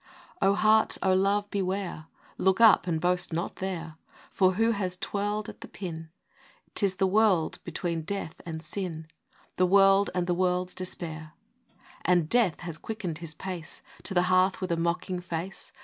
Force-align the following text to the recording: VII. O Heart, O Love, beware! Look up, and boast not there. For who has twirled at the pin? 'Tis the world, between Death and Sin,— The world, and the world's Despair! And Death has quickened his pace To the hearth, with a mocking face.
VII. 0.01 0.37
O 0.47 0.53
Heart, 0.55 0.97
O 1.03 1.13
Love, 1.13 1.47
beware! 1.51 2.07
Look 2.39 2.59
up, 2.59 2.87
and 2.87 2.99
boast 2.99 3.31
not 3.31 3.57
there. 3.57 3.97
For 4.31 4.53
who 4.53 4.71
has 4.71 4.97
twirled 4.97 5.47
at 5.47 5.61
the 5.61 5.67
pin? 5.67 6.09
'Tis 6.73 6.95
the 6.95 7.05
world, 7.05 7.59
between 7.63 8.01
Death 8.01 8.41
and 8.43 8.63
Sin,— 8.63 9.05
The 9.57 9.67
world, 9.67 10.09
and 10.15 10.25
the 10.25 10.33
world's 10.33 10.73
Despair! 10.73 11.33
And 12.03 12.27
Death 12.27 12.61
has 12.61 12.79
quickened 12.79 13.19
his 13.19 13.35
pace 13.35 13.83
To 14.01 14.15
the 14.15 14.23
hearth, 14.23 14.59
with 14.59 14.71
a 14.71 14.75
mocking 14.75 15.19
face. 15.19 15.71